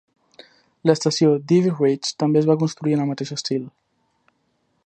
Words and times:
L'estació 0.89 1.35
d'Ivy 1.51 1.73
Ridge 1.75 2.11
també 2.25 2.43
es 2.43 2.49
va 2.53 2.57
construir 2.65 2.99
en 2.99 3.05
el 3.05 3.11
mateix 3.15 3.37
estil. 3.37 3.73